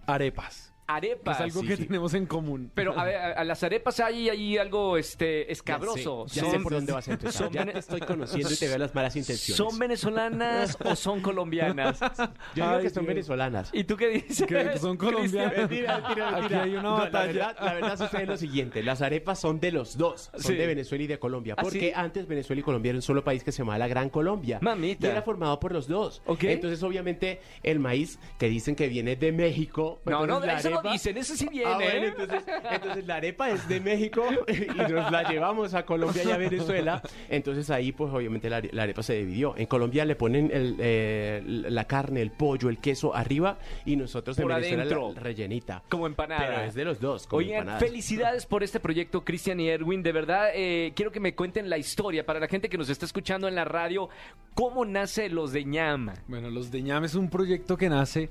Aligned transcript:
arepas. 0.06 0.74
Arepas. 0.96 1.38
es 1.38 1.42
algo 1.44 1.62
sí, 1.62 1.68
que 1.68 1.78
sí. 1.78 1.86
tenemos 1.86 2.14
en 2.14 2.26
común. 2.26 2.72
Pero 2.74 2.98
a, 3.00 3.04
ver, 3.06 3.16
a- 3.16 3.32
a 3.34 3.44
las 3.44 3.64
arepas 3.64 4.00
hay, 4.00 4.30
hay 4.30 4.58
algo 4.58 4.98
este, 4.98 5.52
escabroso. 5.52 6.26
Ya 6.28 6.34
sé, 6.34 6.42
ya 6.48 6.52
sé 6.52 6.60
por 6.60 6.74
dónde 6.74 6.92
vas 6.94 7.08
a 7.08 7.12
empezar. 7.12 7.34
son 7.34 7.54
ya 7.54 7.66
te 7.66 7.78
estoy 7.80 8.00
conociendo 8.02 8.52
y 8.52 8.56
te 8.56 8.68
veo 8.68 8.78
las 8.78 8.94
malas 8.96 9.16
intenciones. 9.16 9.56
¿Son 9.58 9.78
venezolanas 9.80 10.78
o 10.84 10.96
son 10.96 11.22
colombianas? 11.22 12.00
Yo 12.56 12.64
digo 12.64 12.68
Ay, 12.78 12.82
que 12.84 12.90
son 12.90 13.04
Dios. 13.04 13.16
venezolanas. 13.16 13.70
¿Y 13.74 13.84
tú 13.84 13.96
qué 13.98 14.08
dices? 14.10 14.48
Que 14.48 14.78
son 14.78 14.98
colombianas. 14.98 15.58
Mentira, 15.58 15.98
mentira, 16.00 16.30
Aquí 16.30 16.40
mentira. 16.42 16.64
hay 16.64 16.72
una 16.74 16.82
No, 16.82 16.98
batalla. 16.98 17.20
La 17.34 17.48
verdad, 17.48 17.56
la 17.62 17.74
verdad 17.74 17.98
sucede 17.98 18.26
lo 18.26 18.38
siguiente. 18.38 18.84
Las 18.84 19.02
arepas 19.02 19.40
son 19.40 19.60
de 19.60 19.72
los 19.72 19.98
dos. 19.98 20.30
Son 20.34 20.42
Sí. 20.42 20.56
de 20.56 20.66
Venezuela 20.68 21.04
y 21.04 21.08
de 21.08 21.20
Colombia. 21.20 21.56
¿Ah, 21.58 21.62
Porque 21.62 21.80
sí? 21.80 21.92
antes 21.96 22.28
Venezuela 22.28 22.60
y 22.60 22.64
Colombia 22.64 22.90
era 22.90 22.98
un 22.98 23.02
solo 23.04 23.24
país 23.24 23.44
que 23.44 23.52
se 23.52 23.60
llamaba 23.60 23.78
la 23.78 23.88
Gran 23.88 24.10
Colombia. 24.10 24.60
Mamita. 24.62 25.08
Y 25.08 25.10
era 25.12 25.22
formado 25.22 25.60
por 25.60 25.72
los 25.72 25.88
dos. 25.88 26.22
Entonces, 26.42 26.82
obviamente, 26.84 27.42
el 27.64 27.80
maíz 27.80 28.20
que 28.38 28.48
dicen 28.50 28.76
que 28.76 28.88
viene 28.88 29.16
de 29.16 29.32
México. 29.32 30.02
No, 30.06 30.26
no, 30.26 30.40
la 30.40 30.54
eso 30.60 30.79
dicen, 30.82 31.18
eso 31.18 31.36
sí 31.36 31.48
viene. 31.50 31.70
Ah, 31.72 31.76
bueno, 31.76 31.90
¿eh? 31.92 32.08
entonces, 32.18 32.44
entonces 32.72 33.08
la 33.08 33.16
arepa 33.16 33.50
es 33.50 33.68
de 33.68 33.80
México 33.80 34.24
y 34.48 34.78
nos 34.92 35.12
la 35.12 35.30
llevamos 35.30 35.74
a 35.74 35.86
Colombia 35.86 36.24
y 36.24 36.32
a 36.32 36.38
Venezuela. 36.38 37.02
Entonces 37.30 37.70
ahí, 37.70 37.92
pues 37.92 38.14
obviamente 38.14 38.50
la, 38.50 38.62
la 38.72 38.84
arepa 38.84 39.04
se 39.04 39.14
dividió. 39.16 39.56
En 39.58 39.66
Colombia 39.66 40.06
le 40.06 40.16
ponen 40.16 40.50
el, 40.54 40.76
eh, 40.80 41.42
la 41.46 41.86
carne, 41.86 42.22
el 42.22 42.32
pollo, 42.32 42.70
el 42.70 42.78
queso 42.80 43.16
arriba 43.16 43.58
y 43.86 43.96
nosotros 43.96 44.38
en 44.38 44.44
Por 44.44 44.54
Venezuela 44.56 44.86
la- 44.86 44.92
adentro. 44.92 45.14
la 45.16 45.20
rellenita. 45.22 45.84
Como 45.90 46.08
empanada. 46.08 46.46
Pero 46.46 46.62
es 46.62 46.74
de 46.74 46.86
los 46.86 47.00
dos. 47.00 47.28
como 47.28 47.40
Oigan, 47.40 47.60
empanadas. 47.60 47.84
felicidades 47.84 48.46
por 48.46 48.64
este 48.64 48.80
proyecto, 48.80 49.24
Cristian 49.24 49.60
y 49.60 49.70
Erwin. 49.70 50.04
De 50.04 50.12
verdad, 50.12 50.50
eh, 50.54 50.94
quiero 50.96 51.12
que 51.12 51.20
me 51.20 51.36
cuenten 51.36 51.70
la 51.70 51.78
historia 51.78 52.26
para 52.26 52.40
la 52.40 52.48
gente 52.48 52.70
que 52.70 52.78
nos 52.78 52.90
está 52.90 53.06
escuchando 53.06 53.48
en 53.48 53.56
la 53.56 53.66
radio. 53.66 54.10
¿Cómo 54.54 54.86
nace 54.86 55.30
Los 55.30 55.52
de 55.54 55.64
Ñama? 55.66 56.14
Bueno, 56.28 56.50
Los 56.50 56.72
de 56.72 56.82
Ñame 56.82 57.08
es 57.08 57.16
un 57.16 57.30
proyecto 57.30 57.78
que 57.78 57.90
nace 57.90 58.30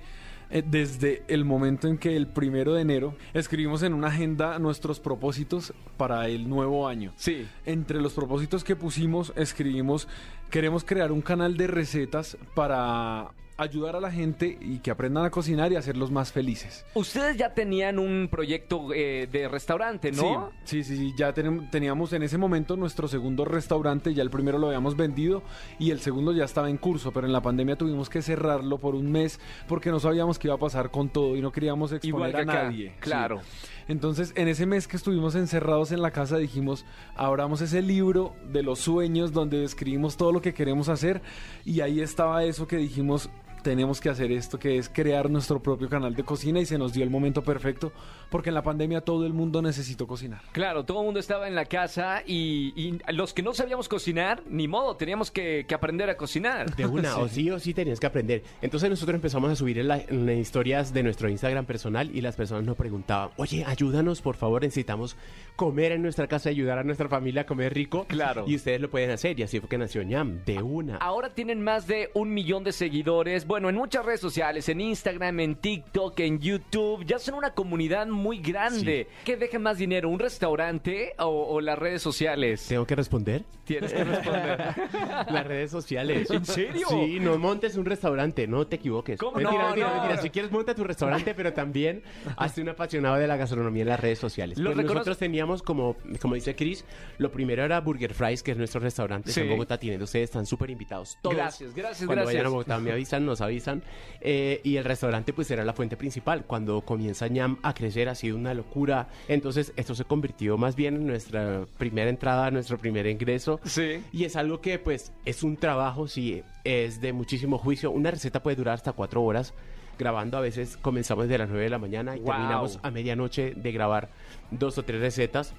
desde 0.50 1.22
el 1.28 1.44
momento 1.44 1.88
en 1.88 1.98
que 1.98 2.16
el 2.16 2.26
primero 2.26 2.74
de 2.74 2.82
enero 2.82 3.14
escribimos 3.34 3.82
en 3.82 3.94
una 3.94 4.08
agenda 4.08 4.58
nuestros 4.58 5.00
propósitos 5.00 5.74
para 5.96 6.28
el 6.28 6.48
nuevo 6.48 6.88
año. 6.88 7.12
Sí. 7.16 7.46
Entre 7.66 8.00
los 8.00 8.14
propósitos 8.14 8.64
que 8.64 8.76
pusimos, 8.76 9.32
escribimos, 9.36 10.08
queremos 10.50 10.84
crear 10.84 11.12
un 11.12 11.20
canal 11.20 11.56
de 11.56 11.66
recetas 11.66 12.36
para 12.54 13.30
ayudar 13.58 13.96
a 13.96 14.00
la 14.00 14.10
gente 14.10 14.56
y 14.60 14.78
que 14.78 14.90
aprendan 14.90 15.24
a 15.24 15.30
cocinar 15.30 15.72
y 15.72 15.76
hacerlos 15.76 16.10
más 16.10 16.32
felices. 16.32 16.86
Ustedes 16.94 17.36
ya 17.36 17.52
tenían 17.54 17.98
un 17.98 18.28
proyecto 18.30 18.94
eh, 18.94 19.28
de 19.30 19.48
restaurante, 19.48 20.12
¿no? 20.12 20.52
Sí, 20.64 20.84
sí, 20.84 20.96
sí, 20.96 21.12
ya 21.18 21.34
tenem- 21.34 21.68
teníamos 21.70 22.12
en 22.12 22.22
ese 22.22 22.38
momento 22.38 22.76
nuestro 22.76 23.08
segundo 23.08 23.44
restaurante, 23.44 24.14
ya 24.14 24.22
el 24.22 24.30
primero 24.30 24.58
lo 24.58 24.68
habíamos 24.68 24.96
vendido 24.96 25.42
y 25.78 25.90
el 25.90 26.00
segundo 26.00 26.32
ya 26.32 26.44
estaba 26.44 26.70
en 26.70 26.76
curso, 26.78 27.10
pero 27.12 27.26
en 27.26 27.32
la 27.32 27.42
pandemia 27.42 27.76
tuvimos 27.76 28.08
que 28.08 28.22
cerrarlo 28.22 28.78
por 28.78 28.94
un 28.94 29.10
mes 29.10 29.40
porque 29.66 29.90
no 29.90 29.98
sabíamos 30.00 30.38
qué 30.38 30.46
iba 30.48 30.54
a 30.54 30.58
pasar 30.58 30.90
con 30.90 31.08
todo 31.10 31.36
y 31.36 31.42
no 31.42 31.50
queríamos 31.52 31.90
exponer 31.92 32.08
Igual 32.08 32.30
que 32.32 32.38
a 32.38 32.40
acá, 32.42 32.62
nadie. 32.64 32.94
claro. 33.00 33.40
Sí. 33.42 33.66
Entonces, 33.88 34.34
en 34.36 34.48
ese 34.48 34.66
mes 34.66 34.86
que 34.86 34.96
estuvimos 34.98 35.34
encerrados 35.34 35.92
en 35.92 36.02
la 36.02 36.10
casa, 36.10 36.36
dijimos, 36.36 36.84
abramos 37.16 37.62
ese 37.62 37.80
libro 37.80 38.36
de 38.52 38.62
los 38.62 38.80
sueños 38.80 39.32
donde 39.32 39.58
describimos 39.58 40.18
todo 40.18 40.30
lo 40.30 40.42
que 40.42 40.52
queremos 40.52 40.90
hacer 40.90 41.22
y 41.64 41.80
ahí 41.80 42.02
estaba 42.02 42.44
eso 42.44 42.66
que 42.66 42.76
dijimos, 42.76 43.30
tenemos 43.62 44.00
que 44.00 44.08
hacer 44.08 44.30
esto, 44.32 44.58
que 44.58 44.78
es 44.78 44.88
crear 44.88 45.30
nuestro 45.30 45.62
propio 45.62 45.88
canal 45.88 46.14
de 46.14 46.22
cocina 46.24 46.60
y 46.60 46.66
se 46.66 46.78
nos 46.78 46.92
dio 46.92 47.04
el 47.04 47.10
momento 47.10 47.42
perfecto 47.42 47.92
porque 48.30 48.50
en 48.50 48.54
la 48.54 48.62
pandemia 48.62 49.00
todo 49.00 49.24
el 49.26 49.32
mundo 49.32 49.62
necesitó 49.62 50.06
cocinar. 50.06 50.40
Claro, 50.52 50.84
todo 50.84 51.00
el 51.00 51.06
mundo 51.06 51.18
estaba 51.20 51.48
en 51.48 51.54
la 51.54 51.64
casa 51.64 52.22
y, 52.26 52.72
y 52.76 52.98
los 53.12 53.32
que 53.32 53.42
no 53.42 53.54
sabíamos 53.54 53.88
cocinar, 53.88 54.42
ni 54.48 54.68
modo, 54.68 54.96
teníamos 54.96 55.30
que, 55.30 55.64
que 55.66 55.74
aprender 55.74 56.10
a 56.10 56.16
cocinar. 56.16 56.74
De 56.76 56.86
una, 56.86 57.08
Sí. 57.14 57.20
o 57.20 57.28
sí 57.28 57.50
o 57.50 57.58
sí 57.58 57.74
tenías 57.74 57.98
que 58.00 58.06
aprender. 58.06 58.42
Entonces 58.60 58.90
nosotros 58.90 59.14
empezamos 59.14 59.50
a 59.50 59.56
subir 59.56 59.78
en, 59.78 59.88
la- 59.88 59.98
en 60.00 60.26
las 60.26 60.36
historias 60.36 60.92
de 60.92 61.02
nuestro 61.02 61.28
Instagram 61.28 61.64
personal 61.64 62.10
y 62.14 62.20
las 62.20 62.36
personas 62.36 62.64
nos 62.64 62.76
preguntaban, 62.76 63.30
oye, 63.36 63.64
ayúdanos, 63.66 64.20
por 64.20 64.36
favor, 64.36 64.62
necesitamos 64.62 65.16
comer 65.56 65.92
en 65.92 66.02
nuestra 66.02 66.26
casa, 66.28 66.50
ayudar 66.50 66.78
a 66.78 66.84
nuestra 66.84 67.08
familia 67.08 67.42
a 67.42 67.46
comer 67.46 67.72
rico. 67.74 68.04
Claro. 68.08 68.44
Y 68.46 68.54
ustedes 68.56 68.80
lo 68.80 68.90
pueden 68.90 69.10
hacer 69.10 69.38
y 69.40 69.42
así 69.42 69.58
fue 69.58 69.68
que 69.68 69.78
nació 69.78 70.02
ñam, 70.02 70.44
de 70.44 70.62
una. 70.62 70.96
Ahora 70.98 71.34
tienen 71.34 71.62
más 71.62 71.86
de 71.86 72.10
un 72.14 72.32
millón 72.34 72.62
de 72.62 72.72
seguidores. 72.72 73.46
Bueno, 73.48 73.70
en 73.70 73.76
muchas 73.76 74.04
redes 74.04 74.20
sociales, 74.20 74.68
en 74.68 74.78
Instagram, 74.82 75.40
en 75.40 75.56
TikTok, 75.56 76.20
en 76.20 76.38
YouTube. 76.38 77.02
Ya 77.06 77.18
son 77.18 77.32
una 77.34 77.54
comunidad 77.54 78.06
muy 78.06 78.40
grande. 78.42 79.08
¿Qué 79.24 79.38
deja 79.38 79.58
más 79.58 79.78
dinero? 79.78 80.10
¿Un 80.10 80.18
restaurante 80.18 81.14
o, 81.18 81.24
o 81.54 81.60
las 81.62 81.78
redes 81.78 82.02
sociales? 82.02 82.66
¿Tengo 82.68 82.86
que 82.86 82.94
responder? 82.94 83.44
Tienes 83.64 83.92
que 83.94 84.04
responder. 84.04 84.74
Las 85.30 85.46
redes 85.46 85.70
sociales. 85.70 86.30
¿En 86.30 86.44
serio? 86.44 86.86
Sí, 86.88 87.18
no 87.20 87.36
montes 87.38 87.76
un 87.76 87.84
restaurante, 87.84 88.46
no 88.46 88.66
te 88.66 88.76
equivoques. 88.76 89.18
¿Cómo? 89.20 89.36
Mentira, 89.36 89.60
No, 89.62 89.66
mentira, 89.68 89.88
no. 89.88 89.94
mentira. 90.00 90.22
Si 90.22 90.30
quieres, 90.30 90.50
monta 90.50 90.74
tu 90.74 90.84
restaurante, 90.84 91.34
pero 91.34 91.52
también 91.52 92.02
hazte 92.36 92.62
un 92.62 92.70
apasionado 92.70 93.16
de 93.16 93.26
la 93.26 93.36
gastronomía 93.36 93.82
en 93.82 93.88
las 93.90 94.00
redes 94.00 94.18
sociales. 94.18 94.58
Lo 94.58 94.72
Pues 94.72 94.86
nosotros 94.86 95.18
teníamos, 95.18 95.62
como, 95.62 95.96
como 96.20 96.34
dice 96.34 96.54
Chris, 96.56 96.84
lo 97.18 97.30
primero 97.30 97.62
era 97.62 97.80
Burger 97.80 98.14
Fries, 98.14 98.42
que 98.42 98.52
es 98.52 98.56
nuestro 98.58 98.80
restaurante 98.80 99.32
Sí. 99.32 99.40
en 99.40 99.50
Bogotá. 99.50 99.78
Tienen 99.78 100.00
ustedes, 100.02 100.24
están 100.30 100.46
súper 100.46 100.70
invitados. 100.70 101.18
Todos. 101.22 101.36
Gracias, 101.36 101.74
gracias, 101.74 102.06
Cuando 102.06 102.22
gracias. 102.24 102.34
vayan 102.34 102.46
a 102.46 102.48
Bogotá 102.50 102.78
me 102.78 102.92
avisan, 102.92 103.26
nos 103.26 103.37
nos 103.38 103.40
avisan. 103.40 103.82
Eh, 104.20 104.60
y 104.64 104.76
el 104.76 104.84
restaurante 104.84 105.32
pues 105.32 105.50
era 105.50 105.64
la 105.64 105.72
fuente 105.72 105.96
principal. 105.96 106.44
Cuando 106.46 106.80
comienza 106.82 107.28
ñam 107.28 107.58
a 107.62 107.72
crecer 107.74 108.08
ha 108.08 108.14
sido 108.14 108.36
una 108.36 108.54
locura. 108.54 109.08
Entonces 109.28 109.72
esto 109.76 109.94
se 109.94 110.04
convirtió 110.04 110.58
más 110.58 110.74
bien 110.76 110.96
en 110.96 111.06
nuestra 111.06 111.66
primera 111.78 112.10
entrada, 112.10 112.50
nuestro 112.50 112.78
primer 112.78 113.06
ingreso. 113.06 113.60
Sí. 113.64 114.02
Y 114.12 114.24
es 114.24 114.36
algo 114.36 114.60
que 114.60 114.78
pues 114.78 115.12
es 115.24 115.42
un 115.42 115.56
trabajo, 115.56 116.08
sí, 116.08 116.42
es 116.64 117.00
de 117.00 117.12
muchísimo 117.12 117.58
juicio. 117.58 117.90
Una 117.90 118.10
receta 118.10 118.42
puede 118.42 118.56
durar 118.56 118.74
hasta 118.74 118.92
cuatro 118.92 119.22
horas. 119.22 119.54
Grabando 119.98 120.36
a 120.38 120.40
veces 120.40 120.76
comenzamos 120.76 121.26
de 121.28 121.38
las 121.38 121.48
9 121.48 121.64
de 121.64 121.70
la 121.70 121.78
mañana 121.78 122.16
y 122.16 122.20
Wow. 122.20 122.30
terminamos 122.30 122.78
a 122.84 122.90
medianoche 122.92 123.54
de 123.56 123.72
grabar 123.72 124.10
dos 124.52 124.78
o 124.78 124.84
tres 124.84 125.00
recetas. 125.00 125.54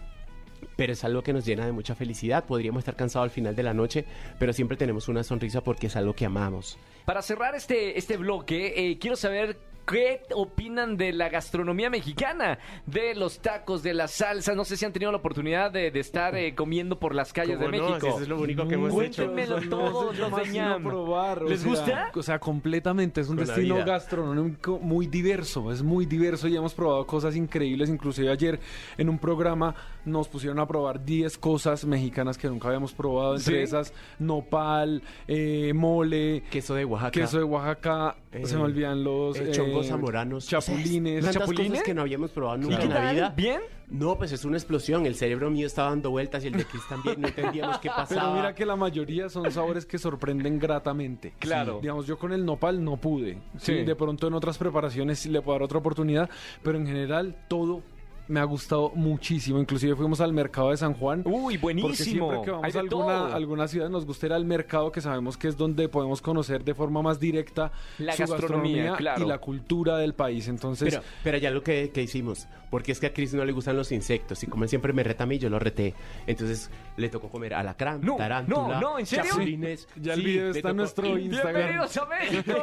Pero 0.80 0.94
es 0.94 1.04
algo 1.04 1.22
que 1.22 1.34
nos 1.34 1.46
llena 1.46 1.66
de 1.66 1.74
mucha 1.74 1.94
felicidad. 1.94 2.46
Podríamos 2.46 2.80
estar 2.80 2.96
cansados 2.96 3.26
al 3.26 3.31
final 3.31 3.54
de 3.54 3.64
la 3.64 3.74
noche, 3.74 4.06
pero 4.40 4.54
siempre 4.54 4.78
tenemos 4.78 5.10
una 5.10 5.26
sonrisa 5.26 5.62
porque 5.62 5.88
es 5.88 5.98
algo 5.98 6.14
que 6.14 6.26
amamos. 6.26 6.78
Para 7.04 7.22
cerrar 7.22 7.54
este, 7.54 7.98
este 7.98 8.16
bloque, 8.16 8.74
eh, 8.78 8.98
quiero 8.98 9.18
saber 9.18 9.58
qué 9.90 10.22
opinan 10.34 10.98
de 10.98 11.12
la 11.14 11.30
gastronomía 11.30 11.90
mexicana, 11.90 12.60
de 12.86 13.16
los 13.16 13.40
tacos, 13.40 13.84
de 13.84 13.94
las 13.94 14.12
salsas. 14.12 14.56
No 14.56 14.64
sé 14.66 14.78
si 14.78 14.86
han 14.86 14.94
tenido 14.94 15.12
la 15.12 15.18
oportunidad 15.18 15.72
de, 15.72 15.92
de 15.92 16.00
estar 16.00 16.36
eh, 16.36 16.54
comiendo 16.56 17.00
por 17.00 17.16
las 17.16 17.34
calles 17.34 17.60
de. 17.60 17.68
México. 17.70 18.08
Eso 18.08 18.22
es 18.22 18.28
lo 18.28 18.40
único 18.40 18.68
que 18.68 18.76
hemos 18.76 18.90
hecho. 19.04 19.26
Cuéntenmelo 19.26 19.58
Eso 19.60 19.70
todo, 19.70 20.14
los 20.14 20.36
de 20.44 20.50
ñam. 20.50 20.84
probar, 20.84 21.44
o 21.44 21.50
¿Les 21.50 21.60
sea, 21.62 21.70
gusta? 21.70 22.12
O 22.16 22.24
sea, 22.24 22.40
completamente. 22.40 23.22
Es 23.22 23.30
un 23.30 23.38
Con 23.38 23.48
la 23.48 23.54
destino 23.54 23.86
gastronómico 23.86 24.80
muy 24.80 25.08
diverso. 25.08 25.72
Es 25.72 25.84
muy 25.84 26.06
diverso 26.06 26.48
y 26.48 26.56
hemos 26.56 26.74
probado 26.74 27.06
cosas 27.06 27.36
increíbles. 27.36 27.90
Inclusive 27.90 28.32
ayer 28.32 28.60
en 28.98 29.10
un 29.10 29.20
programa 29.20 29.76
nos 30.06 30.28
pusieron 30.28 30.60
a 30.60 30.68
probar 30.68 31.04
10 31.06 31.38
cosas 31.38 31.86
mexicanas 31.86 32.38
que 32.38 32.48
nunca 32.48 32.68
habíamos 32.70 32.94
probado. 32.94 33.36
Entre 33.36 33.58
¿Sí? 33.58 33.62
esas, 33.64 33.94
nopal, 34.18 35.04
eh, 35.28 35.72
mole, 35.74 36.44
Queso 36.50 36.74
de 36.76 36.86
Oaxaca. 36.86 37.12
queso 37.12 37.38
de 37.38 37.44
Oaxaca. 37.44 38.16
Eh, 38.31 38.46
se 38.46 38.58
me 38.58 38.64
olvidan 38.64 39.04
los... 39.04 39.38
eh, 39.40 39.52
chongos 39.52 39.88
zamoranos. 39.88 40.48
Chapulines. 40.48 41.31
¿Chapulines? 41.31 41.70
cosas 41.70 41.84
que 41.84 41.94
no 41.96 42.02
habíamos 42.02 42.30
probado 42.31 42.58
¿Y 42.60 42.62
nunca 42.62 42.84
en 42.84 42.90
la 42.90 43.12
vida. 43.12 43.34
¿Bien? 43.36 43.62
No, 43.88 44.18
pues 44.20 44.31
es 44.31 44.46
una 44.46 44.56
explosión. 44.58 45.08
El 45.08 45.16
cerebro 45.16 45.50
mío 45.50 45.66
estaba 45.66 45.90
dando 45.90 46.12
vueltas 46.12 46.44
y 46.44 46.48
el 46.48 46.54
de 46.54 46.66
Chris 46.66 46.84
también. 46.88 47.20
No 47.20 47.28
entendíamos 47.28 47.80
qué 47.80 47.90
pasaba. 47.96 48.22
Pero 48.22 48.34
mira 48.36 48.54
que 48.54 48.66
la 48.68 48.76
mayoría 48.76 49.30
son 49.30 49.52
sabores 49.52 49.86
que 49.88 49.98
sorprenden 49.98 50.60
gratamente. 50.60 51.34
Claro. 51.40 51.76
Sí. 51.76 51.81
Digamos, 51.81 52.06
yo 52.06 52.20
con 52.20 52.31
el 52.31 52.46
nopal 52.46 52.84
no 52.84 52.98
pude. 52.98 53.34
Sí. 53.58 53.80
Sí. 53.80 53.84
De 53.84 53.96
pronto 53.96 54.28
en 54.28 54.34
otras 54.36 54.58
preparaciones 54.60 55.18
sí 55.20 55.30
le 55.30 55.42
puedo 55.42 55.56
dar 55.56 55.64
otra 55.64 55.80
oportunidad, 55.80 56.30
pero 56.62 56.78
en 56.78 56.86
general 56.86 57.36
todo 57.48 57.81
me 58.30 58.40
ha 58.40 58.44
gustado 58.44 58.92
muchísimo. 58.96 59.60
Inclusive 59.60 59.96
fuimos 59.96 60.22
al 60.22 60.31
mercado 60.34 60.70
de 60.70 60.78
San 60.78 60.94
Juan. 60.94 61.24
Uy, 61.26 61.58
Porque 61.58 61.81
buenísimo. 61.81 62.30
siempre 62.30 62.42
que 62.44 62.52
Hay 62.52 62.72
vamos 62.72 62.76
a 62.76 62.80
alguna, 62.80 63.36
alguna 63.36 63.68
ciudad 63.68 63.90
nos 63.90 64.06
gusta 64.06 64.28
ir 64.28 64.34
al 64.34 64.46
mercado 64.46 64.92
que 64.92 65.02
sabemos 65.02 65.36
que 65.36 65.48
es 65.48 65.58
donde 65.58 65.90
podemos 65.90 66.22
conocer 66.22 66.64
de 66.64 66.74
forma 66.76 67.02
más 67.02 67.20
directa 67.20 67.72
La 67.98 68.14
su 68.14 68.20
gastronomía, 68.22 68.84
gastronomía 68.92 68.96
claro. 68.98 69.26
y 69.26 69.28
la 69.28 69.40
cultura 69.40 69.98
del 69.98 70.14
país. 70.14 70.48
Entonces, 70.48 70.90
Pero, 70.94 71.04
pero 71.24 71.38
ya 71.40 71.50
lo 71.52 71.64
que, 71.64 71.90
que 71.92 72.04
hicimos, 72.04 72.48
porque 72.70 72.92
es 72.92 73.00
que 73.00 73.08
a 73.08 73.14
Chris 73.14 73.34
no 73.34 73.44
le 73.44 73.52
gustan 73.52 73.76
los 73.76 73.92
insectos 73.92 74.44
y 74.44 74.48
como 74.48 74.64
él 74.64 74.70
siempre 74.70 74.94
me 74.94 75.04
reta 75.04 75.24
a 75.24 75.28
mí, 75.28 75.40
yo 75.40 75.50
lo 75.50 75.58
reté. 75.58 75.96
Entonces 76.28 76.70
le 76.98 77.10
tocó 77.10 77.30
comer 77.30 77.56
alacrán, 77.56 78.00
No, 78.02 78.16
tarántula, 78.16 78.80
no, 78.80 78.92
no, 78.92 79.00
¿en 79.00 79.06
serio? 79.08 79.26
chapulines. 79.31 79.88
Ya 79.96 80.14
el 80.14 80.20
Sí, 80.20 80.26
video 80.26 80.52
está 80.52 80.70
en 80.70 80.78
nuestro 80.78 81.18
Instagram. 81.18 81.56
Bienvenidos 81.56 81.98
a 81.98 82.06
México. 82.06 82.54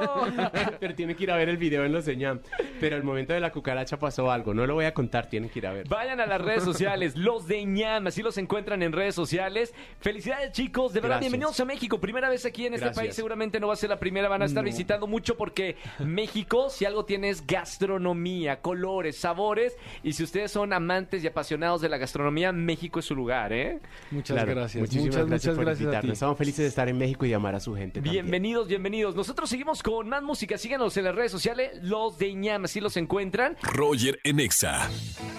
pero 0.80 0.94
tienen 0.94 1.16
que 1.16 1.24
ir 1.24 1.30
a 1.32 1.36
ver 1.36 1.48
el 1.48 1.56
video 1.56 1.84
en 1.84 1.92
los 1.92 2.04
de 2.04 2.16
ñam. 2.16 2.38
Pero 2.78 2.94
el 2.96 3.02
momento 3.02 3.32
de 3.32 3.40
la 3.40 3.50
cucaracha 3.50 3.98
pasó 3.98 4.30
algo, 4.30 4.54
no 4.54 4.64
lo 4.64 4.74
voy 4.74 4.84
a 4.84 4.94
contar, 4.94 5.26
tienen 5.28 5.50
que 5.50 5.55
ir 5.58 5.66
a 5.66 5.72
ver. 5.72 5.88
Vayan 5.88 6.20
a 6.20 6.26
las 6.26 6.40
redes 6.40 6.64
sociales, 6.64 7.16
los 7.16 7.46
de 7.46 7.64
ñam, 7.64 8.06
así 8.06 8.22
los 8.22 8.36
encuentran 8.38 8.82
en 8.82 8.92
redes 8.92 9.14
sociales. 9.14 9.74
Felicidades 10.00 10.52
chicos, 10.52 10.92
de 10.92 11.00
verdad, 11.00 11.16
Gracias. 11.16 11.30
bienvenidos 11.32 11.60
a 11.60 11.64
México. 11.64 12.00
Primera 12.00 12.28
vez 12.28 12.44
aquí 12.46 12.66
en 12.66 12.74
este 12.74 12.86
Gracias. 12.86 13.04
país, 13.04 13.14
seguramente 13.14 13.60
no 13.60 13.68
va 13.68 13.72
a 13.74 13.76
ser 13.76 13.90
la 13.90 13.98
primera, 13.98 14.28
van 14.28 14.42
a 14.42 14.46
estar 14.46 14.62
No. 14.62 14.70
visitando 14.70 15.06
mucho 15.06 15.36
porque 15.36 15.76
México, 16.00 16.70
si 16.70 16.84
algo 16.84 17.04
tiene 17.04 17.28
es 17.30 17.46
gastronomía, 17.46 18.60
colores, 18.60 19.16
sabores. 19.16 19.76
Y 20.02 20.12
si 20.12 20.22
ustedes 20.22 20.50
son 20.50 20.72
amantes 20.72 21.22
y 21.22 21.26
apasionados 21.26 21.80
de 21.80 21.88
la 21.88 21.98
gastronomía, 21.98 22.52
México 22.52 22.98
es 23.00 23.04
su 23.06 23.14
lugar, 23.14 23.52
¿eh? 23.52 23.78
muchas 24.10 24.34
Claro, 24.36 24.50
gracias. 24.54 24.80
Muchísimas 24.80 25.06
muchas, 25.06 25.26
gracias 25.28 25.44
muchas 25.46 25.54
por 25.56 25.64
gracias 25.64 25.76
a 25.76 25.78
ti. 25.78 25.84
invitarnos. 25.84 26.12
Estamos 26.14 26.38
felices 26.38 26.58
de 26.58 26.66
estar 26.68 26.88
en 26.88 26.98
México 26.98 27.26
y 27.26 27.28
de 27.30 27.34
amar 27.34 27.54
a 27.54 27.60
su 27.60 27.74
gente. 27.74 28.00
también. 28.00 28.12
Bienvenidos, 28.24 28.68
bienvenidos. 28.68 29.14
Nosotros 29.14 29.48
seguimos 29.50 29.82
con 29.82 30.08
más 30.08 30.22
música. 30.22 30.58
Síganos 30.58 30.96
en 30.96 31.04
las 31.04 31.14
redes 31.14 31.32
sociales, 31.32 31.70
los 31.82 32.18
de 32.18 32.34
ñam, 32.34 32.64
así 32.64 32.80
los 32.80 32.96
encuentran. 32.96 33.56
Roger 33.62 34.18
en 34.24 34.40
Exa. 34.40 34.88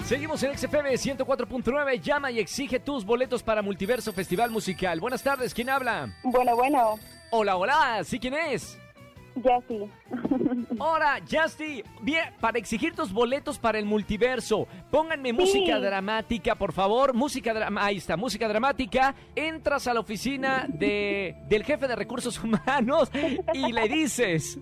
Seguimos 0.08 0.42
en 0.44 0.58
XFM 0.58 0.90
104.9. 0.92 2.00
Llama 2.00 2.32
y 2.32 2.40
exige 2.40 2.80
tus 2.80 3.04
boletos 3.04 3.44
para 3.44 3.62
Multiverso 3.62 4.14
Festival 4.14 4.50
Musical. 4.50 5.02
Buenas 5.02 5.22
tardes, 5.22 5.54
¿quién 5.54 5.70
habla? 5.70 6.16
Bueno, 6.24 6.56
bueno, 6.56 6.98
Hola, 7.30 7.58
hola, 7.58 8.02
¿sí 8.06 8.18
quién 8.18 8.34
es? 8.36 8.80
sí. 9.68 9.92
Hola, 10.80 11.20
Justy. 11.30 11.84
Bien, 12.04 12.24
para 12.40 12.58
exigir 12.58 12.96
tus 12.96 13.12
boletos 13.12 13.60
para 13.60 13.80
el 13.80 13.86
multiverso, 13.86 14.66
pónganme 14.90 15.34
música 15.34 15.78
dramática, 15.78 16.56
por 16.56 16.72
favor. 16.72 17.14
Música 17.14 17.54
drama, 17.54 17.84
ahí 17.84 17.98
está, 17.98 18.16
música 18.16 18.48
dramática. 18.48 19.14
Entras 19.36 19.88
a 19.90 19.94
la 19.94 20.00
oficina 20.00 20.68
de, 20.70 21.36
del 21.50 21.66
jefe 21.66 21.86
de 21.86 21.98
recursos 21.98 22.42
humanos 22.44 23.12
y 23.54 23.74
le 23.74 23.90
dices. 23.90 24.58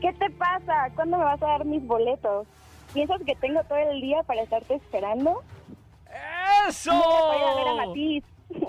¿Qué 0.00 0.12
te 0.12 0.28
pasa? 0.30 0.90
¿Cuándo 0.96 1.18
me 1.18 1.24
vas 1.24 1.40
a 1.40 1.46
dar 1.46 1.64
mis 1.64 1.86
boletos? 1.86 2.48
¿Piensas 2.96 3.20
que 3.26 3.34
tengo 3.36 3.62
todo 3.64 3.76
el 3.76 4.00
día 4.00 4.22
para 4.22 4.40
estarte 4.40 4.76
esperando? 4.76 5.42
¡Eso! 6.66 6.92
Voy 6.94 7.42
a 7.42 7.54
ver 7.54 7.68
a 7.68 7.86
Matiz. 7.86 8.24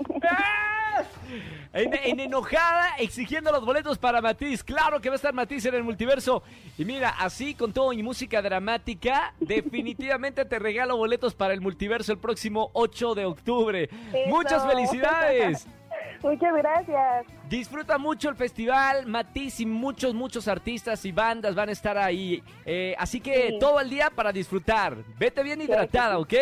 En, 1.72 1.94
en 1.94 2.18
enojada, 2.18 2.96
exigiendo 2.98 3.52
los 3.52 3.64
boletos 3.64 3.98
para 3.98 4.20
Matiz. 4.20 4.64
Claro 4.64 5.00
que 5.00 5.10
va 5.10 5.14
a 5.14 5.16
estar 5.16 5.32
Matiz 5.32 5.64
en 5.66 5.74
el 5.74 5.84
multiverso. 5.84 6.42
Y 6.76 6.84
mira, 6.84 7.10
así 7.10 7.54
con 7.54 7.72
todo 7.72 7.92
y 7.92 8.02
música 8.02 8.42
dramática, 8.42 9.32
definitivamente 9.40 10.44
te 10.44 10.58
regalo 10.58 10.96
boletos 10.96 11.34
para 11.34 11.54
el 11.54 11.60
multiverso 11.60 12.12
el 12.12 12.18
próximo 12.18 12.70
8 12.72 13.14
de 13.14 13.24
octubre. 13.26 13.88
Eso. 14.12 14.28
¡Muchas 14.28 14.66
felicidades! 14.66 15.68
Muchas 16.22 16.54
gracias. 16.56 17.26
Disfruta 17.48 17.96
mucho 17.98 18.28
el 18.28 18.34
festival, 18.36 19.06
Matiz 19.06 19.60
y 19.60 19.66
muchos, 19.66 20.14
muchos 20.14 20.48
artistas 20.48 21.04
y 21.04 21.12
bandas 21.12 21.54
van 21.54 21.68
a 21.68 21.72
estar 21.72 21.96
ahí. 21.96 22.42
Eh, 22.66 22.94
así 22.98 23.20
que 23.20 23.48
Sí. 23.50 23.58
todo 23.58 23.80
el 23.80 23.88
día 23.88 24.10
para 24.10 24.32
disfrutar. 24.32 24.96
Vete 25.18 25.42
bien 25.42 25.60
hidratada, 25.60 26.18
¿ok? 26.18 26.34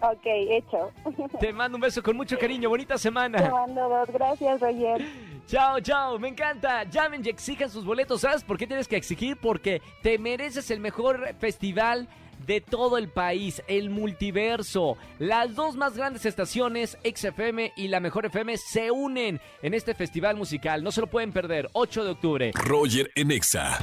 Ok, 0.00 0.24
hecho. 0.24 0.92
Te 1.40 1.52
mando 1.52 1.76
un 1.76 1.80
beso 1.80 2.02
con 2.02 2.16
mucho 2.16 2.38
cariño. 2.38 2.68
Bonita 2.68 2.94
Te 2.94 3.00
semana. 3.00 3.50
mando 3.50 3.88
dos. 3.88 4.08
Gracias, 4.12 4.60
Roger. 4.60 5.04
Chao, 5.46 5.80
chao, 5.80 6.18
me 6.18 6.28
encanta. 6.28 6.84
Llamen 6.84 7.22
y 7.24 7.30
exijan 7.30 7.68
sus 7.70 7.84
boletos. 7.84 8.20
¿Sabes 8.20 8.44
por 8.44 8.58
qué 8.58 8.66
tienes 8.66 8.86
que 8.86 8.96
exigir? 8.96 9.36
Porque 9.40 9.80
te 10.02 10.18
mereces 10.18 10.70
el 10.70 10.78
mejor 10.78 11.34
festival 11.40 12.06
de 12.48 12.62
todo 12.62 12.96
el 12.98 13.08
país, 13.08 13.62
el 13.68 13.90
multiverso. 13.90 14.96
Las 15.18 15.54
dos 15.54 15.76
más 15.76 15.96
grandes 15.96 16.24
estaciones, 16.24 16.96
XFM 17.04 17.74
y 17.76 17.88
la 17.88 18.00
Mejor 18.00 18.26
FM, 18.26 18.56
se 18.56 18.90
unen 18.90 19.38
en 19.62 19.74
este 19.74 19.94
festival 19.94 20.36
musical. 20.36 20.82
No 20.82 20.90
se 20.90 21.02
lo 21.02 21.06
pueden 21.06 21.30
perder, 21.30 21.68
8 21.74 22.04
de 22.04 22.10
octubre. 22.10 22.52
Roger 22.54 23.12
en 23.14 23.30
Exa. 23.30 23.78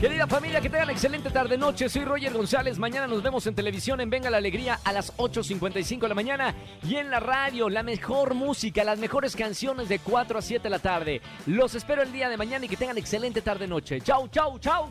Querida 0.00 0.26
familia, 0.26 0.60
que 0.60 0.68
tengan 0.68 0.90
excelente 0.90 1.30
tarde-noche. 1.30 1.88
Soy 1.88 2.04
Roger 2.04 2.32
González. 2.32 2.76
Mañana 2.76 3.06
nos 3.06 3.22
vemos 3.22 3.46
en 3.46 3.54
televisión 3.54 4.00
en 4.00 4.10
Venga 4.10 4.30
la 4.30 4.38
Alegría 4.38 4.80
a 4.82 4.92
las 4.92 5.16
8.55 5.16 6.00
de 6.00 6.08
la 6.08 6.14
mañana. 6.16 6.54
Y 6.82 6.96
en 6.96 7.08
la 7.08 7.20
radio, 7.20 7.68
la 7.68 7.84
mejor 7.84 8.34
música, 8.34 8.82
las 8.82 8.98
mejores 8.98 9.36
canciones 9.36 9.88
de 9.88 10.00
4 10.00 10.40
a 10.40 10.42
7 10.42 10.64
de 10.64 10.70
la 10.70 10.80
tarde. 10.80 11.20
Los 11.46 11.76
espero 11.76 12.02
el 12.02 12.10
día 12.10 12.28
de 12.28 12.36
mañana 12.36 12.64
y 12.64 12.68
que 12.68 12.76
tengan 12.76 12.98
excelente 12.98 13.42
tarde-noche. 13.42 14.00
Chau, 14.00 14.26
chau, 14.26 14.58
chau. 14.58 14.90